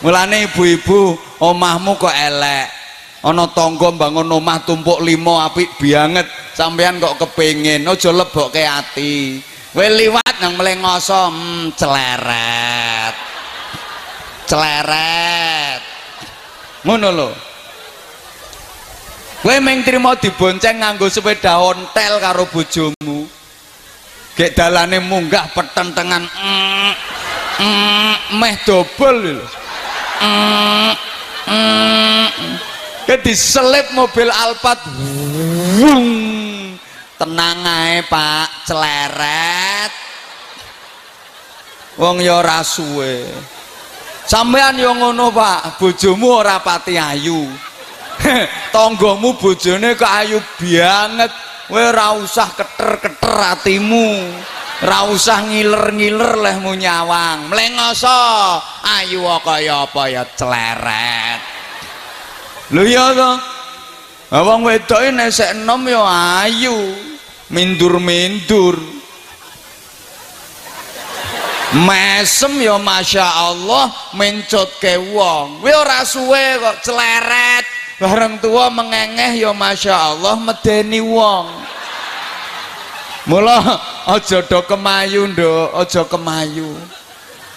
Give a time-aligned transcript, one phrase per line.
[0.00, 2.68] mulane ibu-ibu omahmu kok elek.
[3.20, 6.24] Ana tangga bangun omah tumpuk limo apik banget.
[6.56, 9.36] Sampean kok kepengin aja lebokke ati.
[9.70, 13.14] Kowe liwat nang mlengoso hmm, celeret.
[14.48, 15.80] Celeret.
[16.88, 17.30] Ngono lho.
[19.44, 23.28] Kowe meng trimo dibonceng nganggo sepeda ontel karo bojomu.
[24.32, 26.92] Gek dalane munggah petentengan mm,
[27.60, 29.59] mm, meh dobel lho
[33.10, 34.78] ke diselip mobil Alphard
[35.82, 36.08] wung.
[37.18, 38.70] Tenang ae pak.
[38.70, 39.92] Celeret.
[41.98, 43.26] Wong ya suwe.
[44.24, 45.76] Sampean yo ngono pak.
[45.76, 47.50] Bojomu ora pati ayu.
[48.74, 51.32] Tanggamu bojone kok ayu banget.
[51.66, 53.34] Kowe ora usah keter-keter
[54.80, 57.52] ora usah ngiler-ngiler lehmu nyawang.
[57.52, 58.08] Mlengoso
[58.80, 61.40] ayu kaya apa ya celeret.
[62.72, 63.30] Lho iya to?
[64.30, 66.02] Wong wedoke nek sek ya
[66.46, 66.96] ayu
[67.52, 68.78] mindur-mindur.
[71.70, 75.62] Mesem ya Masya Allah mencut ke wong.
[75.62, 77.68] We ora suwe kok celeret.
[78.00, 81.69] Bareng tua mengengeh ya Masya Allah medeni wong
[83.30, 83.62] mula
[84.10, 85.70] aja do kemayu nduk.
[85.78, 86.74] Aja kemayu.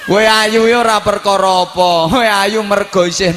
[0.05, 2.13] Kowe ayu ya ora perkara apa.
[2.13, 3.33] Kowe ayu mergo isih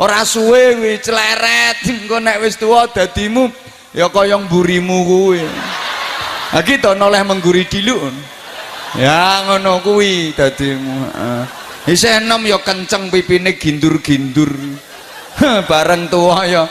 [0.00, 3.52] ora suwe kuwi cleret engko nek wis tuwa dadimu
[3.92, 5.44] ya kaya mburimu kuwi.
[6.56, 8.00] Ha kita noleh mengguri diluk
[8.96, 11.42] ya ngono kuwi dadimu heeh.
[11.84, 14.50] Isih enom ya kenceng pipine gindur-gindur.
[15.68, 16.64] Bareng tuwa ya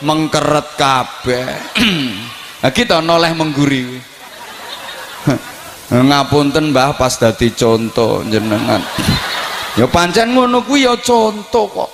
[0.00, 1.50] mengkeret kabeh
[2.66, 3.86] kita noleh mengguri.
[5.88, 8.82] Ngapunten mbah pas dadi contoh jenengan.
[9.78, 11.90] Ya pancen ngono kuwi ya contoh kok.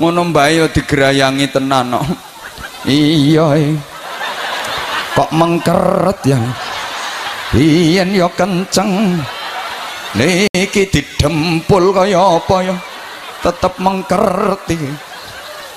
[0.00, 2.00] Ngono mbae ya digerayangi tenan no.
[2.88, 3.76] iya eh.
[5.12, 6.40] kok mengkeret ya.
[7.54, 9.20] Iyen ya kenceng.
[10.16, 12.76] Niki didempul kaya apa ya?
[13.44, 14.90] Tetep mengkeret iki.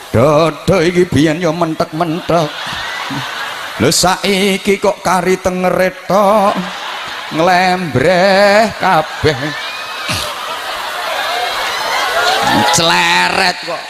[0.09, 2.49] Dodo iki biyen ya mentek-mentek
[3.79, 6.51] lho saiki kok kari tengeret tok
[7.31, 9.39] nglembreh kabeh.
[12.75, 13.83] Celeret kok.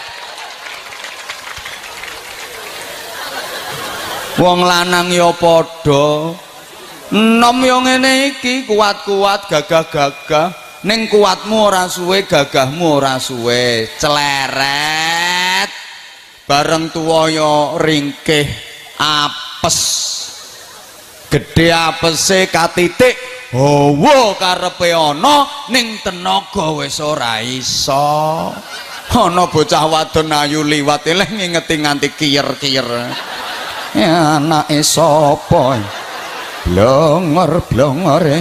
[4.40, 6.38] Wong lanang ya padha.
[7.10, 7.82] Enom ya
[8.30, 10.54] iki kuat-kuat gagah-gagah.
[10.86, 13.90] Ning kuatmu ora suwe gagahmu ora suwe.
[14.00, 15.74] Celeret
[16.46, 18.48] bareng tuwa ya ringkih
[19.60, 19.78] apes.
[21.28, 23.16] Gedhe apese katitik.
[23.52, 28.54] Hawa karepe ana ning tenaga wis ora iso.
[29.10, 32.90] Ana bocah wadon ayu liwat eleh ngingeti nganti kiyer-kiyer.
[33.98, 35.82] Ya anake sapa?
[36.70, 38.38] Blongor blongore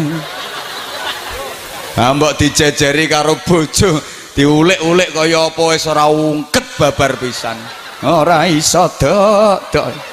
[1.98, 3.96] mbok dijejeri karo bojo.
[4.38, 7.58] Diulik-ulik kaya apa wis ora ungket babar pisan.
[8.06, 9.72] Ora iso dok.
[9.72, 10.07] Dok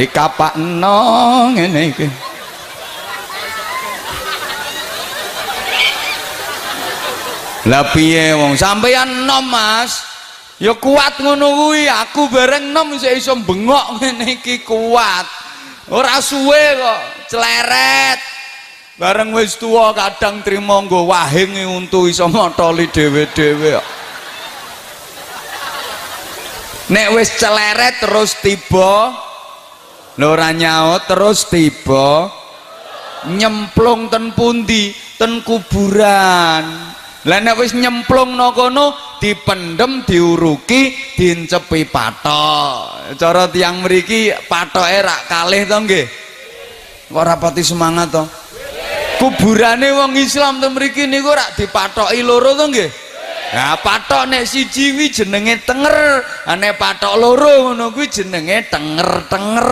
[0.00, 0.96] dikapakno
[1.52, 2.08] ngene iki.
[7.68, 8.56] Lah piye wong?
[8.56, 10.08] Sampeyan nom mas.
[10.56, 11.84] Ya kuat ngono kuwi.
[11.84, 15.28] Aku bareng nom isih iso bengok ngene iki kuat.
[15.92, 18.18] Ora suwe kok celeret.
[18.96, 23.88] Bareng wis tuwa kadang trimo nggo wahing untu iso motoli dhewe-dhewe kok.
[26.88, 29.28] Nek wis celeret terus tiba
[30.20, 32.28] lho ora nyaut terus tiba
[33.32, 34.92] nyemplung ten pundi?
[35.16, 36.92] Ten kuburan.
[37.24, 43.16] Lah wis nyemplung no kono dipendem diuruki dincepi patok.
[43.16, 46.06] Cara tiang mriki patoke rak kalih to nggih?
[47.08, 48.24] Kok rapati semangat to?
[49.20, 53.09] Kuburane wong Islam to mriki niku rak dipatoki loro to nggih
[53.50, 56.22] Nah, patok nek siji kuwi jenenge tenger,
[56.54, 59.70] nek patok loro ngono kuwi jenenge tenger-tenger.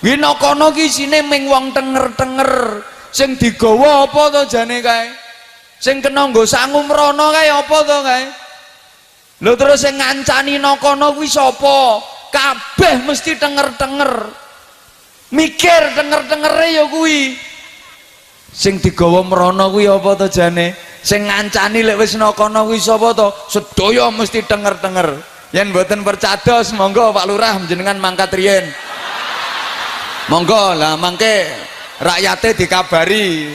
[0.00, 2.80] Kuwi nang kono ki isine ming wong tenger-tenger.
[3.12, 5.24] Sing digawa apa to jane kae?
[5.84, 8.24] sing kena nggo sangu mrono kae apa to kae
[9.44, 12.00] lho terus sing ngancani nakono kuwi sapa
[12.32, 14.12] kabeh mesti denger-denger
[15.36, 17.36] mikir denger-dengere ya kuwi
[18.48, 20.72] sing digawa mrono kuwi apa to jane
[21.04, 23.28] sing ngancani lek wis nakono kuwi sapa to?
[23.52, 25.08] Sedaya mesti denger-denger.
[25.52, 28.66] Yen mboten percados monggo Pak Lurah jenengan mangkat riyen.
[30.32, 31.46] Monggo lah mangke
[32.00, 33.52] rakyate dikabari.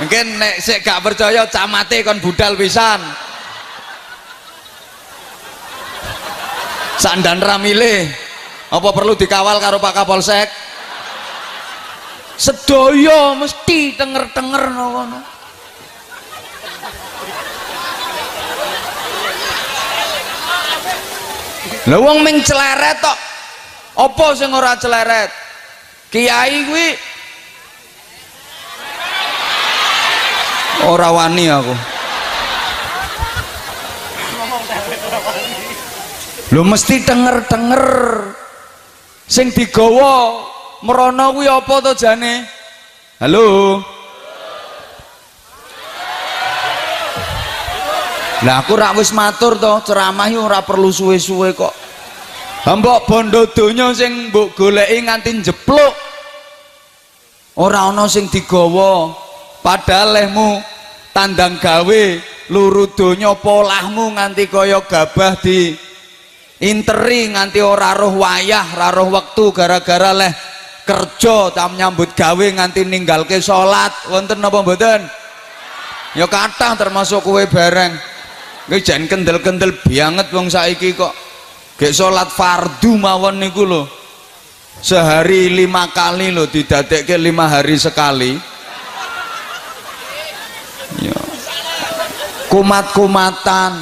[0.00, 2.98] Mungkin nek sik gak percaya camate kon budal pisan.
[6.96, 8.08] Sandan ramile
[8.72, 10.48] apa perlu dikawal karo Pak Kapolsek?
[12.40, 15.04] Sedaya mesti denger-denger ngono.
[15.06, 15.35] -denger.
[21.86, 23.18] Lah wong ming celeret tok.
[23.96, 25.30] Apa sing ora celeret?
[26.10, 26.88] Kiai kuwi
[30.86, 31.74] ora wani aku.
[36.54, 37.84] Lho mesti denger-denger
[39.26, 40.46] sing digawa
[40.86, 42.46] merana kuwi apa to jane?
[43.18, 43.95] Halo.
[48.44, 51.72] Lah aku rak wis matur to, ceramah yo ora perlu suwe-suwe kok.
[52.66, 55.94] Mbok bondo donya sing mbok goleki nganti jepluk.
[57.56, 59.14] Ora ana sing digawa.
[59.64, 60.60] Padahal lehmu
[61.16, 62.04] tandang gawe
[62.52, 65.72] luru donya polahmu nganti kaya gabah di
[66.60, 70.30] interi nganti ora roh wayah, ora roh wektu gara-gara leh
[70.84, 73.94] kerja tam nyambut gawe nganti ninggalke salat.
[74.12, 75.06] Wonten napa mboten?
[76.18, 78.15] Ya kathah termasuk kowe bareng.
[78.66, 81.14] Kowe jan kendel-kendel banget wong saiki kok.
[81.78, 83.86] Gek salat fardu mawon niku lho.
[84.82, 88.34] Sehari lima kali lho didadekke lima hari sekali.
[90.98, 91.14] Ya.
[92.50, 93.72] Kumat-kumatan.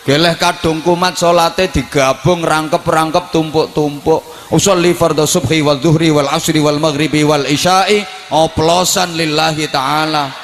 [0.00, 4.50] Geleh kadung kumat salate digabung rangkep-rangkep tumpuk-tumpuk.
[4.50, 8.02] Usolli fardhu subhi wal dhuhri wal asri wal maghribi wal isya'i
[8.32, 10.39] oplosan lillahi ta'ala.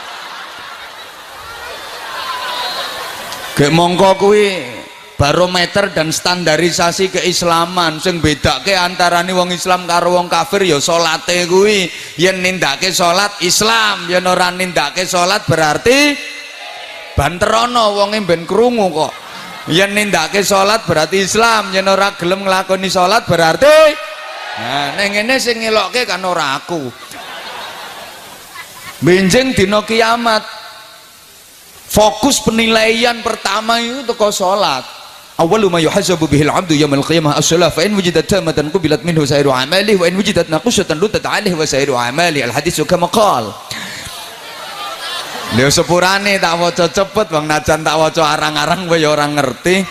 [3.56, 4.52] Gek mongko kuwi
[5.16, 7.96] barometer dan standarisasi keislaman.
[8.04, 11.88] Sing bedake antarane wong Islam karo wong kafir ya salate kuwi.
[12.20, 16.12] Yen nindake salat Islam yen ora nindake salat berarti
[17.16, 19.12] banterono wonge ben krungu kok.
[19.72, 23.76] Yen nindake salat berarti Islam yen ora gelem nglakoni salat berarti
[24.56, 26.92] nah ning ngene sing ngelokke kan ora aku.
[29.00, 30.55] Benjing dina kiamat
[31.86, 34.82] fokus penilaian pertama itu toko salat
[35.36, 39.52] awwalu ma yuhasabu bihil abdu yaumil qiyamah as-salah fa in wujidat tamatan qubilat minhu sairu
[39.52, 43.52] amalihi wa in wujidat naqusatan lutat alaihi wa sairu amali al hadis kama qal.
[45.54, 49.86] Lho sepurane tak waca cepet Bang Najan tak waca arang-arang kowe ya orang ngerti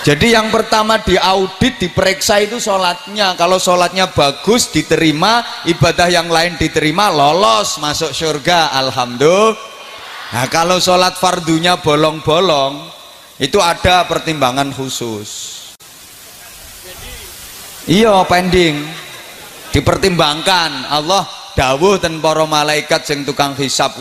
[0.00, 3.36] jadi yang pertama diaudit, diperiksa itu sholatnya.
[3.36, 5.44] Kalau sholatnya bagus, diterima.
[5.68, 8.72] Ibadah yang lain diterima, lolos masuk surga.
[8.80, 9.68] Alhamdulillah.
[10.30, 12.88] Nah kalau sholat fardunya bolong-bolong,
[13.36, 15.60] itu ada pertimbangan khusus.
[17.84, 18.80] Iya pending,
[19.74, 20.88] dipertimbangkan.
[20.88, 24.00] Allah dawuh dan para malaikat sing tukang hisap.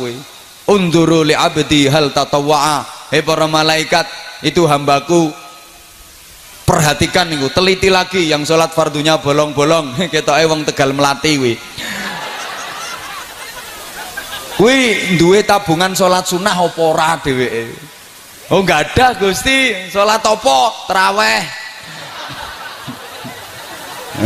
[0.63, 3.11] Unduru li abdi hal tatawwa'a.
[3.11, 4.05] Hei para malaikat,
[4.45, 5.33] itu hambaku
[6.69, 9.97] perhatikan nih teliti lagi yang sholat fardunya bolong-bolong.
[10.13, 11.53] Kita wong tegal melati wi
[14.61, 14.77] wi
[15.17, 17.73] duwe tabungan sholat sunnah opora dewe
[18.53, 19.89] oh nggak ada gusti.
[19.89, 21.41] Sholat opo teraweh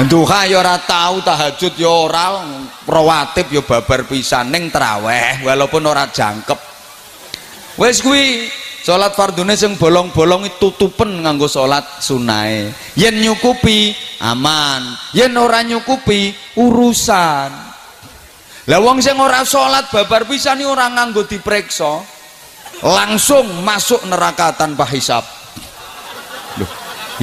[0.12, 2.44] duha ya ora tahajud ya ora
[2.84, 4.52] rawatib ya babar pisan.
[4.52, 6.60] Teraweh walaupun ora jangkep.
[7.80, 8.52] Wes kuwi
[8.84, 12.68] Salat fardune sing bolong-bolong itu tutupen nganggo salat sunahe.
[13.00, 14.84] Yen nyukupi aman,
[15.16, 17.52] yen ora nyukupi urusan.
[18.68, 22.04] Lah wong sing ora salat babar pisan iki ora nganggo diperiksa,
[22.84, 25.24] langsung masuk neraka tanpa hisap.
[26.60, 26.68] Loh,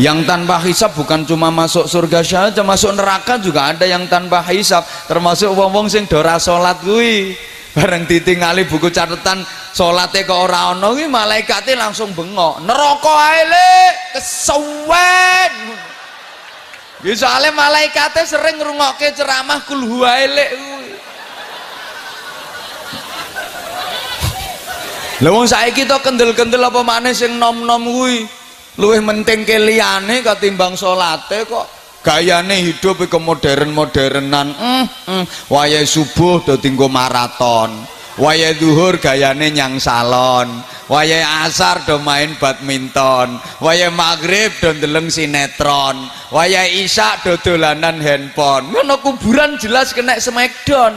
[0.00, 4.80] yang tanpa hisap bukan cuma masuk surga saja, masuk neraka juga ada yang tanpa hisap,
[5.04, 7.37] termasuk wong-wong sing dora salat kuwi
[7.76, 12.62] bareng ditingali buku catatan salate kok ora ana kuwi malaikate langsung bengok.
[12.66, 13.70] Neraka ae le
[14.18, 15.54] kesuwen
[17.00, 20.52] Ya soalnya malaikatnya sering ngrungokke ceramah kul huwa elek
[25.20, 28.24] Lah wong saiki kendel-kendel apa maneh sing nom-nom kuwi?
[28.80, 31.68] Luwih penting ke liyane ketimbang salate kok.
[32.00, 34.48] Gayane hidup ke modern-modernan.
[34.56, 35.24] Mm, mm.
[35.84, 40.62] subuh do tinggo maraton wayai duhur gayane nyang salon.
[40.90, 43.38] Wayai asar do main badminton.
[43.62, 45.96] Wayai maghrib do ndeleng sinetron.
[46.34, 48.68] Wayai isya do dolanan handphone.
[48.74, 50.92] Ngono kuburan jelas kena smackdown.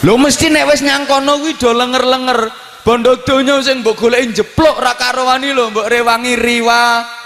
[0.00, 2.40] Lho mesti nek wis nyangkono kuwi do lenger-lenger.
[2.80, 7.19] Bondo donya sing mbok goleki jeplok ra karowani lho mbok rewangi riwa.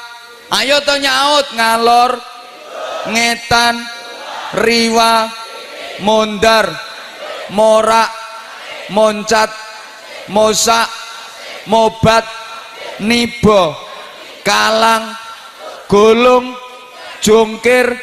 [0.52, 2.20] Ayo to nyaut ngalor
[3.08, 3.80] ngetan
[4.60, 5.28] riwa
[6.04, 6.68] mondar
[7.52, 8.12] morak
[8.92, 9.48] moncat
[10.28, 10.88] mosak
[11.68, 12.24] mobat
[13.00, 13.72] nibo
[14.44, 15.16] kalang
[15.88, 16.52] golong
[17.24, 17.96] jongkir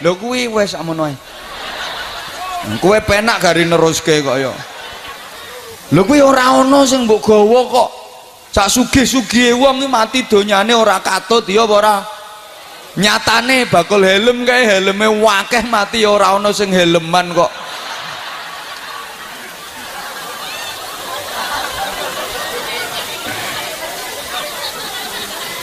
[0.00, 1.16] lho kuwi wis amono ae.
[3.04, 4.52] Penak gari neruske kok ya
[5.92, 7.90] lho kuwi ora ana sing mbok gawa kok
[8.54, 12.06] sak sugih-sugihe wong iki mati donyane ora katut ya ora?
[12.94, 17.50] Nyatane bakul helm kae helme wakeh mati ya ora ana sing helman kok.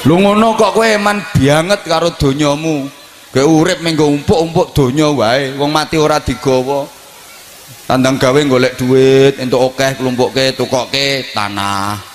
[0.04, 2.92] Lu ngono kok kowe eman banget karo donyamu?
[3.32, 6.84] Kowe urip menggo umpuk-umpuk donya wae wong mati ora digawa.
[7.88, 12.11] Tandang gawe golek duit entuk akeh klumpukke tukokke tanah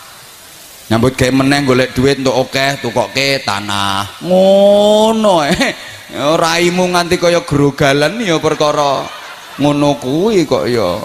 [0.87, 4.23] nyambut gawe meneh golek duit entuk akeh tukokke tanah.
[4.23, 5.75] Ngono eh.
[6.17, 9.03] Raimu nganti kaya grogalan ya perkara.
[9.59, 11.03] Ngono kuwi kok ya.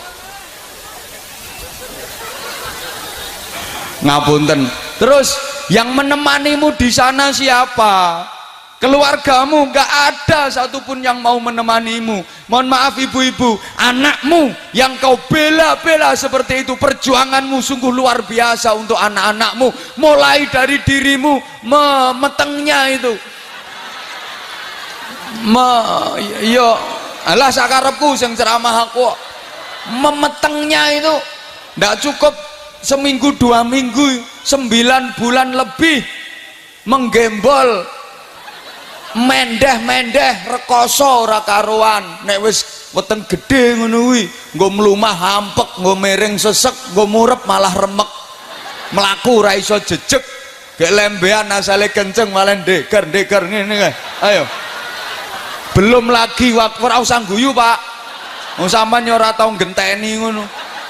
[4.05, 4.69] Ngapunten.
[5.01, 5.33] Terus
[5.73, 8.25] yang menemanimu di sana siapa
[8.81, 12.25] keluargamu nggak ada satupun yang mau menemanimu.
[12.49, 13.61] Mohon maaf ibu-ibu.
[13.77, 19.69] Anakmu yang kau bela-bela seperti itu perjuanganmu sungguh luar biasa untuk anak-anakmu.
[20.01, 23.13] Mulai dari dirimu memetengnya itu.
[25.45, 25.69] Me
[26.49, 26.75] yo
[27.29, 29.05] alah sakarepku yang ceramah aku.
[30.01, 31.15] Memetengnya itu
[31.77, 32.33] ndak cukup
[32.81, 36.01] seminggu dua minggu sembilan bulan lebih
[36.89, 38.00] menggembol
[39.15, 42.23] mendeh-mendeh rekoso ora karuan.
[42.23, 44.23] Nek wis weteng gede ngono kuwi
[44.55, 45.93] nggo mlumah hampek nggo
[46.39, 48.09] sesek nggo murep malah remek.
[48.91, 50.23] Melaku ora iso jejeg.
[50.79, 53.93] Gek lembean asale kenceng malah deger-deger ngene kae.
[54.25, 54.43] Ayo.
[55.71, 57.79] Belum lagi waktu ora usah guyu Pak.
[58.59, 60.43] Wong sampean ora tau genteni ngono.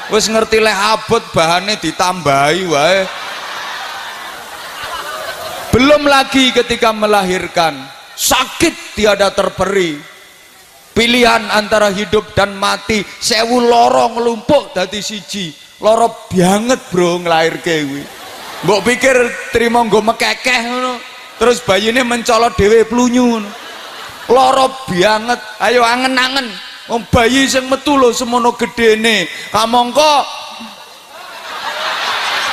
[0.10, 3.00] Wis ngerti leh abot bahane ditambahi wae.
[5.72, 7.80] Belum lagi ketika melahirkan
[8.16, 9.98] sakit tiada terperi
[10.92, 13.04] pilihan antara hidup dan mati.
[13.04, 15.52] Sewu lorong ngelumpuk dadi siji.
[15.82, 18.06] Loro banget bro ngelahir kewi
[18.62, 19.18] mbok pikir
[19.50, 21.02] terima nggo mekekeh ngono.
[21.42, 23.50] Terus bayine mencolot dhewe plunyu ngono.
[24.30, 25.42] Loro banget.
[25.58, 26.48] Ayo angen-angen.
[26.90, 30.28] Wong bayi sing metu lho semono gedene kamangka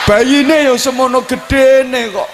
[0.06, 2.28] bayine ya semono gedene kok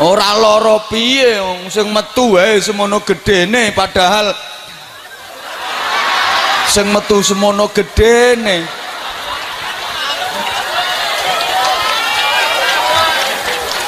[0.00, 4.36] ora loro piye wong sing metu wae semono gedene padahal
[6.68, 8.84] sing metu semono gedene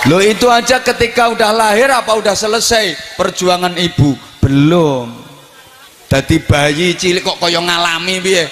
[0.09, 4.17] Loh itu aja ketika udah lahir apa udah selesai perjuangan ibu?
[4.41, 5.13] Belum.
[6.09, 8.49] Jadi bayi cilik kok kaya ngalami piye?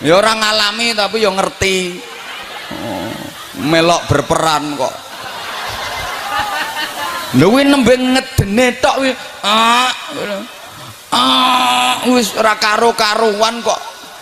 [0.00, 2.00] Ya orang ngalami tapi ya ngerti.
[2.80, 3.12] Oh,
[3.60, 5.09] melok berperan kok
[7.38, 9.12] lho kuwi nembe ngedene tok kuwi.
[9.46, 9.92] Ah
[11.14, 13.80] ah wis ora karo-karuan kok.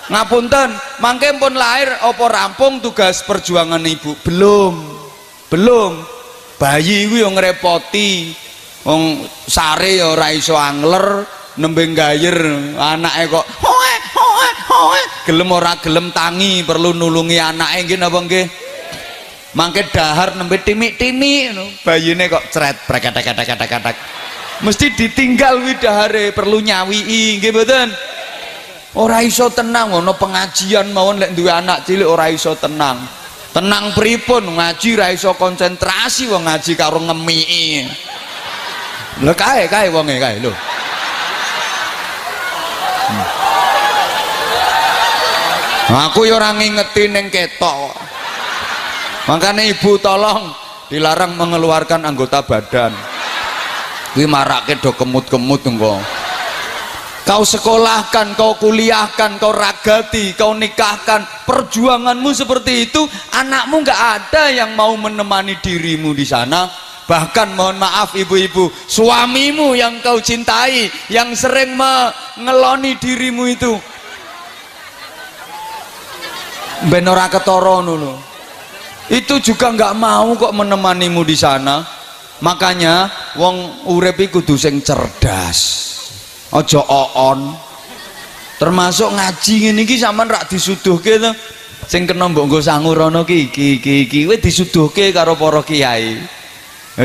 [0.09, 0.73] Ngapunten
[1.05, 4.17] mangke pun lahir apa rampung tugas perjuangan ibu?
[4.25, 4.75] Belum
[5.49, 6.05] belum.
[6.61, 8.35] Bayi kuwi yo ngrepoti.
[8.89, 11.27] Wong sare ya ora iso angler
[11.59, 12.39] nembe gayer
[12.79, 15.03] anake kok hoe hoe hoe.
[15.27, 18.68] Gelem ora gelem tangi perlu nulungi anake nggih napa nggih
[19.57, 21.65] mangke dahar nembe timik-timik no.
[21.87, 22.53] bayine kok
[22.85, 23.97] preketek-ketek-ketek
[24.63, 27.89] mesti ditinggal wi dahare perlu nyawi nggih mboten?
[28.99, 32.99] Ora iso tenang ono pengajian mawon lek duwe anak cilik ora iso tenang.
[33.55, 37.87] Tenang pripun ngaji ra iso konsentrasi wong ngaji karo ngemiki.
[39.23, 40.53] Lho kae kae wonge kae lho.
[45.89, 46.05] Hmm.
[46.11, 48.08] aku yo ora ngingeti ning ketok
[49.29, 52.93] makanya ibu tolong dilarang mengeluarkan anggota badan.
[54.17, 56.01] Ini marake do kemut-kemut engko.
[57.29, 63.05] Kau sekolahkan, kau kuliahkan, kau ragati, kau nikahkan perjuanganmu seperti itu
[63.37, 66.73] anakmu nggak ada yang mau menemani dirimu di sana.
[67.05, 73.77] Bahkan mohon maaf ibu-ibu suamimu yang kau cintai yang sering mengeloni dirimu itu.
[76.89, 78.28] Benora ketoro nulu
[79.09, 81.81] itu juga nggak mau kok menemanimu di sana.
[82.39, 85.59] Makanya wong urip kudu sing cerdas.
[86.55, 87.57] Ojo oon.
[88.59, 91.31] Termasuk ngaji ngene iki sampean rak disuduhke to?
[91.87, 96.19] Sing kena mbok nggo sangurono ki iki iki iki kowe disuduhke karo para kiai.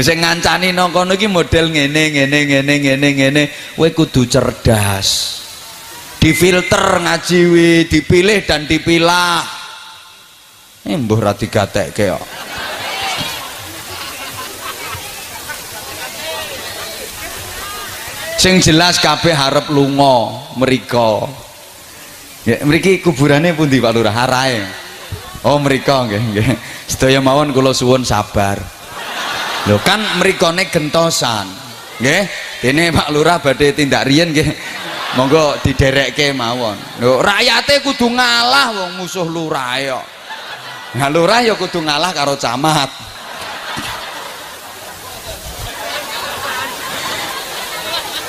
[0.01, 3.43] Sing ngancani nang kono iki model ngene ngene ngene ngene ngene.
[3.77, 5.39] Kowe kudu cerdas.
[6.17, 9.62] Difilter ngaji wi dipilih dan dipilah
[10.83, 12.23] ini mbuh ra digatekke kok.
[18.35, 21.23] Sing jelas kabeh harap lunga mereka
[22.43, 24.11] ya mriki kuburane pundi Pak Lurah?
[24.27, 24.59] Arae
[25.47, 26.47] oh mereka nggih nggih.
[26.91, 28.59] Sedaya mawon kula suwun sabar.
[29.63, 31.47] Lho kan mrikane gentosan
[32.03, 32.23] nggih.
[32.59, 34.51] Dene Pak Lurah badhe tindak riyen nggih.
[35.15, 36.75] Monggo diderekke mawon.
[36.99, 40.22] Lho rakyate kudu ngalah wong musuh lurah kok
[40.93, 42.89] nah lurah ya kudu ngalah karo camat.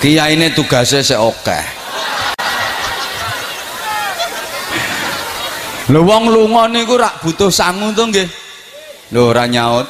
[0.04, 1.84] Kiai ini tugasnya seoke
[5.88, 8.28] lho wong lunga niku rak butuh sangu to nggih?
[9.12, 9.88] Lho ora nyaut.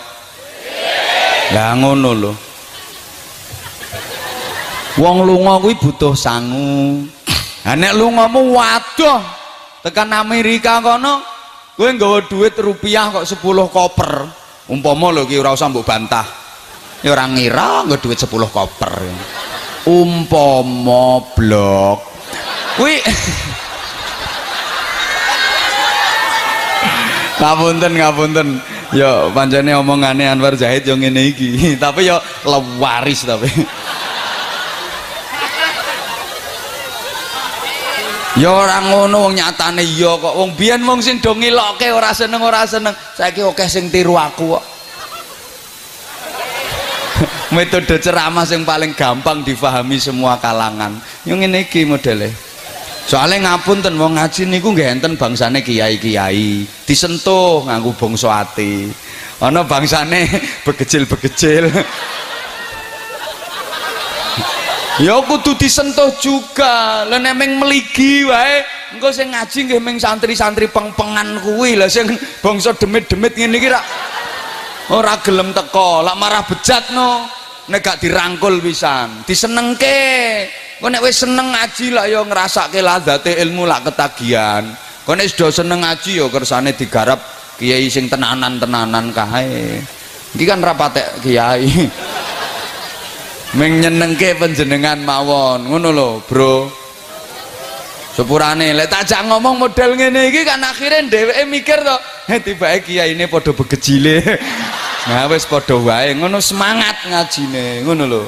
[1.55, 2.33] Lah ngono lho.
[4.99, 7.03] Wong lunga kuwi butuh sangu.
[7.65, 9.23] Ha nek lungamu waduh
[9.81, 11.34] tekan Amerika kono
[11.75, 14.13] kowe nggawa duit rupiah kok 10 koper.
[14.71, 16.25] Umpama lho ki ora usah mbok bantah.
[17.05, 18.95] Ya ora ngira nggo duit 10 koper.
[19.85, 22.01] Umpama blok.
[22.81, 22.97] Kuwi
[27.43, 28.49] ngapunten ngapunten.
[28.95, 31.51] Ya pancene omongane Anwar Zahid yang ngene iki.
[31.83, 33.51] Tapi ya lewaris tapi
[38.39, 40.35] ya ora ngono wong nyatane iya kok.
[40.35, 42.95] Wong biyen wong sing do ngilokke ora seneng ora seneng.
[43.15, 44.65] Saiki akeh sing tiru aku kok.
[47.55, 50.99] Metode ceramah yang paling gampang difahami semua kalangan.
[51.23, 52.31] Yang ini iki modele.
[53.05, 56.65] Soalnya ngapunten wong ngaji niku nggih enten bangsane kiai-kiai.
[56.89, 58.89] Disentuh nganggo bangsa ati.
[59.45, 60.25] Ana bangsane
[60.67, 61.69] begecil-begecil
[65.03, 67.03] ya kudu disentuh juga.
[67.09, 68.63] Lha nek meng meligi wae
[68.95, 71.75] engko sing ngaji nggih meng santri-santri peng-pengan kuwi.
[71.75, 72.11] Lah sing
[72.45, 73.85] bangsa demit-demit ngene iki rak
[74.95, 76.05] ora gelem teko.
[76.05, 77.27] Lak marah bejat no
[77.71, 79.25] nek gak dirangkul pisan.
[79.27, 80.47] Disenengke.
[80.79, 84.69] Kok nek wis seneng ngaji lah ya ngrasake ladzate ilmu lak ketagihan.
[85.07, 87.21] Kok nek sudah seneng ngaji ya kersane digarap
[87.57, 89.81] kiai sing tenanan-tenanan kae.
[90.35, 91.89] Iki kan rapatek kiai
[93.55, 95.71] menyenengke panjenengan mawon.
[95.71, 96.69] Ngono lho bro.
[98.15, 98.75] Sepurane.
[98.75, 101.97] Lek tajak ngomong model ngene iki kan akhirnya dheweke mikir to
[102.31, 104.23] eh tibake kiai ini padha begejile.
[105.05, 106.17] Nah wis padha wae.
[106.17, 107.85] Ngono semangat ngajine.
[107.85, 108.25] Ngono lho.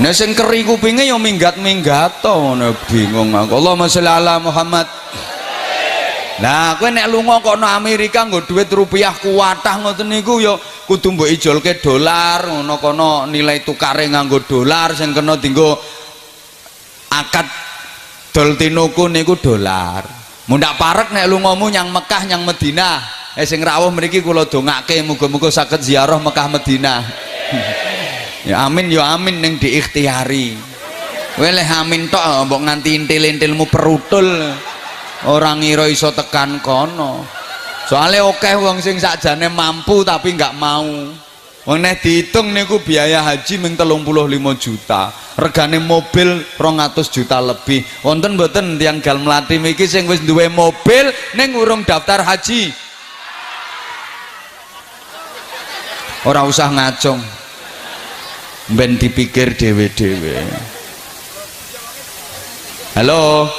[0.00, 2.72] Nah sing keri kupinge ya minggat-minggat to ngono.
[2.88, 3.60] Bingung aku.
[3.60, 4.88] Allahumma sholli ala Muhammad.
[6.40, 10.56] Nah, kowe nek lunga kok Amerika nggo duit rupiah kuwatah ngoten niku ya
[10.90, 15.78] kudu mbok ijolke dolar ngono kono nilai tukare nganggo dolar sing kena dienggo
[17.14, 17.46] akad
[18.34, 20.02] dol tinuku niku dolar.
[20.50, 22.98] Mundak parek nek lungamu nyang Mekah nyang Madinah
[23.38, 27.00] eh sing rawuh mriki kula dongake muga-muga saged ziarah Mekah Madinah
[28.50, 30.58] ya amin ya amin ning diikhtiari.
[31.38, 34.26] Kowe leh amin tok mbok nganti intil-intilmu perutul.
[35.30, 37.39] Orang ngira iso tekan kono
[37.88, 40.88] soalnya oke wong sing sakjane mampu tapi nggak mau.
[41.68, 45.12] Wong neh dihitung niku biaya haji ming 35 juta.
[45.36, 47.84] Regane mobil 200 juta lebih.
[48.02, 52.72] Wonten mboten tiang gal melati miki sing wis duwe mobil ning urung daftar haji?
[56.24, 57.20] Ora usah ngacung.
[58.70, 60.46] Ben dipikir dewe-dewe
[62.94, 63.50] halo?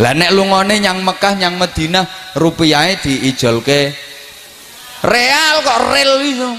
[0.00, 2.02] Lah nek lungone nyang Mekah nyang Madinah
[2.36, 3.94] rupiahnya diijolke
[5.06, 6.50] real kok real itu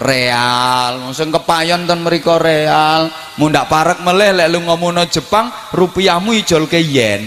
[0.00, 1.14] real.
[1.14, 3.10] Sing kepayon ten mriko real.
[3.38, 7.22] Mundak parek meleh lek ngomono Jepang rupiahmu ijolke yen.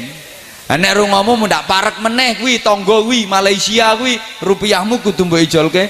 [0.68, 5.84] Nek rungomu mundak parek meneh kuwi tangga kuwi Malaysia kuwi rupiahmu kudu mbok ijolke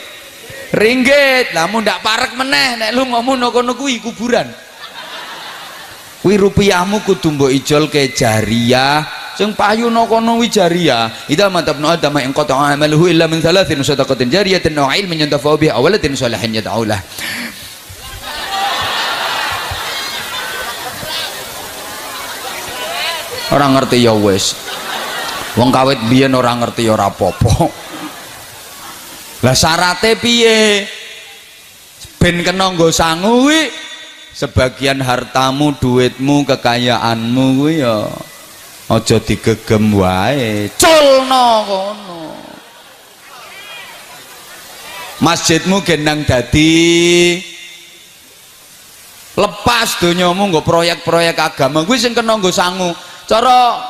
[0.69, 1.49] ringgit.
[1.57, 4.45] Namun ndak parek meneh nek lu ngomong kono kuwi kuburan.
[6.21, 12.17] Kuwi rupiahmu kudu mbok ijolke jariah sing payu no kono wi jariah idza matabnu adam
[12.25, 16.57] in qata amaluhu illa min thalathin sadaqatin jariyatin aw ilmin yantafa'u bihi aw waladin salihin
[16.57, 16.97] yad'u lah.
[23.47, 24.59] Orang ngerti ya wis.
[25.55, 27.71] Wong kawit biyen orang ngerti ya ora apa-apa.
[29.45, 30.83] Lah syaratnya piye?
[32.19, 33.47] Ben kena nggo sangu
[34.35, 38.05] sebagian hartamu duitmu kekayaanmu ya
[38.87, 40.71] aja digegem wae.
[40.79, 42.19] Culno kono.
[45.17, 47.41] Masjidmu gendang dadi
[49.37, 51.83] lepas donyamu nggo proyek-proyek agama.
[51.83, 52.93] Kuwi sing kena nggo sangu.
[53.27, 53.81] Cara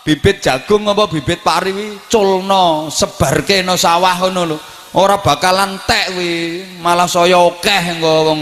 [0.00, 4.58] bibit jagung apa bibit pari wi culno sebarke no sawah ngono lho.
[4.96, 8.40] Ora bakalan tek wi malah saya akeh nggo wong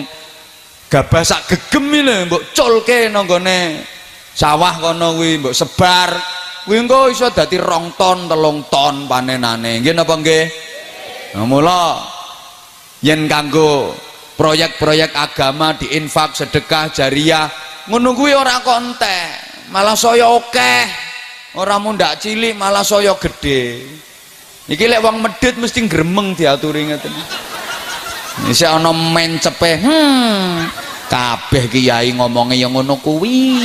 [0.86, 3.95] gabah sak gegem lho mbok culke nang gone
[4.36, 6.12] sawah kono kuwi mbok sebar.
[6.68, 9.80] Kuwi engko iso dadi rong ton telung ton panenane.
[9.80, 10.44] Nggih napa nggih?
[11.40, 12.04] Nah, mula
[13.00, 13.96] yen kanggo
[14.36, 17.48] proyek-proyek agama diinfak sedekah jariah
[17.88, 19.28] ngono kuwi ora kok entek
[19.72, 21.08] malah saya akeh.
[21.56, 23.80] Ora mundak cilik malah saya gede
[24.66, 27.12] iki lek wong medhit mesti gremeng diaturi ngeten
[28.50, 33.58] iki ana mencepe hmm kabeh kiai ngomongnya yang ngono kuwi.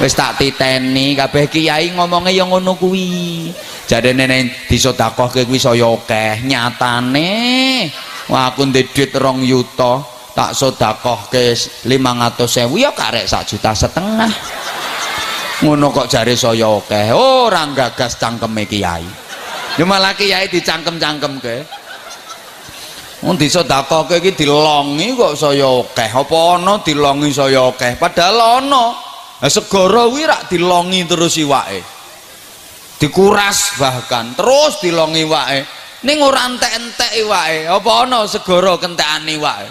[0.00, 3.52] Wis tak titeni kabeh kiai ngomongnya yang ngono kuwi.
[3.84, 7.32] Jadi nenek disodakoh ke kuwi saya akeh nyatane.
[8.30, 11.52] Wah aku ndek rong yuto tak sodakoh ke
[11.90, 14.30] lima ratus sewu ya karek sak juta setengah.
[15.60, 19.04] Ngono kok jari saya oke orang gagas cangkeme kiai.
[19.76, 21.79] Ya malah kiai dicangkem-cangkem ke
[23.20, 28.84] Wong disedekahke iki dilongi kok saya oke apa ana dilongi saya oke padahal ana.
[29.40, 31.84] Nah, segara kuwi rak dilongi terus iwake.
[32.96, 35.60] Dikuras bahkan terus dilongi iwake.
[36.00, 37.68] Ning ora entek-entek iwake.
[37.68, 39.68] Apa ana segara kentekan iwake?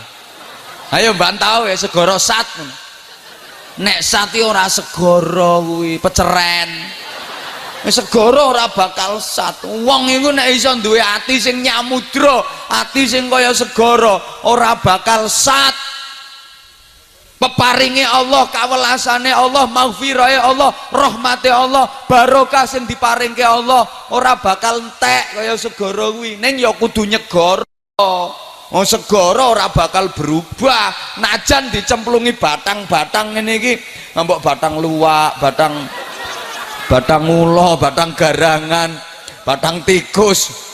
[0.93, 2.45] Ayo mbantau ya segara sat.
[3.81, 6.69] Nek sat ora segara kuwi peceren
[7.87, 9.63] segara ora bakal sat.
[9.63, 15.71] Wong iku nek iso duwe ati sing nyamudra ati sing kaya segara ora bakal sat.
[17.39, 25.39] Peparinge Allah kawelasane Allah maghfirahe Allah rahmate Allah barokah sing diparingke Allah ora bakal entek
[25.39, 26.35] kaya segara kuwi.
[26.35, 27.63] Ning ya kudu nyegara.
[28.69, 31.15] Oh segara ora bakal berubah.
[31.23, 33.73] Najan dicemplungi batang-batang ngene iki
[34.19, 36.08] mbok batang luwak batang batang
[36.89, 38.89] ula batang garangan
[39.45, 40.69] batang tikus.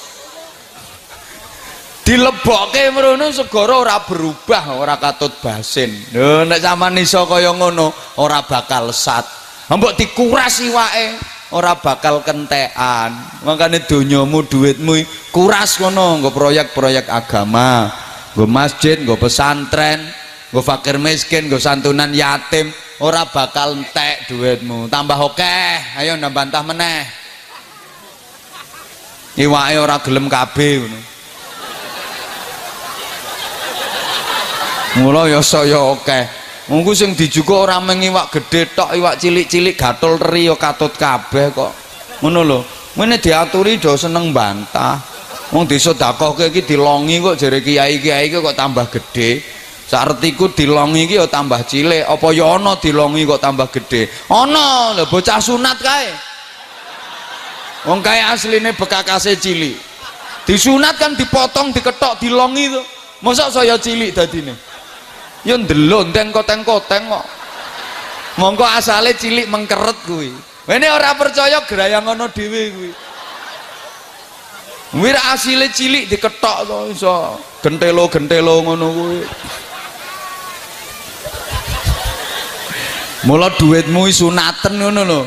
[2.05, 5.89] Dilebokke mrono segara ora berubah ora katut basin.
[6.13, 7.89] Lho nek sampean iso kaya ngono
[8.21, 9.25] ora bakal sat.
[9.73, 11.17] Mbok dikuras iwake
[11.49, 13.41] ora bakal kentekan.
[13.41, 15.01] Makanya donyamu duitmu
[15.33, 17.89] kuras ngono nggo proyek-proyek agama
[18.37, 20.05] nggo masjid nggo pesantren
[20.53, 22.69] nggo fakir miskin nggo santunan yatim
[23.03, 24.87] ora bakal entek duitmu.
[24.87, 25.55] Tambah oke
[25.99, 27.03] ayo nambah meneh.
[29.35, 30.99] Iwake ora gelem kabeh ngono.
[34.95, 36.23] Mula ya saya akeh
[36.71, 41.51] mungku sing dijuga ora mung iwak gedhe tok iwak cilik-cilik gatul teri ya katut kabeh
[41.51, 41.71] kok.
[42.23, 42.59] Ngono lho.
[42.95, 44.95] Ngene diaturi do seneng bantah.
[45.51, 49.54] Wong disedekahke iki dilongi kok jare kiai-kiai kok tambah gedhe
[49.85, 54.09] saartiku dilongi iki ya tambah cilik apa ya ana dilongi kok tambah gedhe?
[54.33, 56.09] Ana lho bocah sunat kae.
[57.85, 59.77] Wong kae asline bekakase cilik.
[60.45, 62.85] Disunat kan dipotong diketok dilongi tuh
[63.21, 64.53] masa saya cilik dadine?
[65.45, 67.25] Ya ndelok tengko-tengkoteng kok.
[68.41, 70.33] Mongko asale cilik mengkeret kuwi.
[70.65, 72.91] Ini ora percaya geraya ngono dhewe kuwi.
[74.97, 77.37] Wir asile cilik diketok to iso.
[77.61, 79.19] Gentelo-gentelo ngono kuwi
[83.25, 85.21] mula duitmu sunaten ngono lho.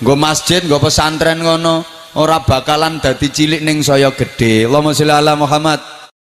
[0.00, 1.84] Nggo masjid nggo pesantren ngono
[2.16, 5.80] ora bakalan dadi cilik ning saya gede Allahumma sholli ala Muhammad